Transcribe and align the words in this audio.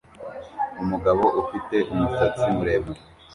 Umugabo 0.81 1.23
ufite 1.41 1.77
umusatsi 1.93 2.45
muremure 2.55 3.01